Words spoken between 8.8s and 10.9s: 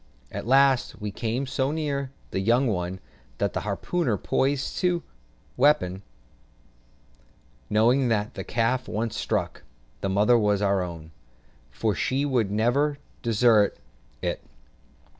once struck, the mother was our